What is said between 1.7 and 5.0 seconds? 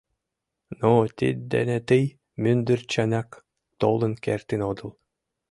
тый мӱндырчынак толын кертын отыл…